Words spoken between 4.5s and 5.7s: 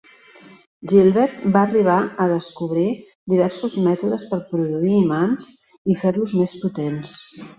produir imants